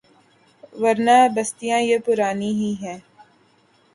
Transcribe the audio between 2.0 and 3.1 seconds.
پرانی ہی ہیں۔